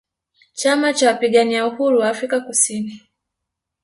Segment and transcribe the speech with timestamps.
[0.53, 3.01] Chama Cha Wapigania Uhuru Wa Afrika Kusini